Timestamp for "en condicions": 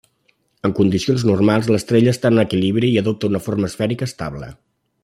0.69-1.25